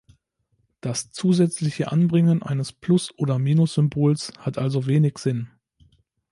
[0.79, 5.51] Das zusätzliche Anbringen eines Plusoder Minussymbols hat also wenig Sinn.